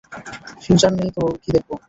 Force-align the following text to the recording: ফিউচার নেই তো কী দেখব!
ফিউচার 0.61 0.91
নেই 0.97 1.09
তো 1.15 1.23
কী 1.41 1.49
দেখব! 1.55 1.69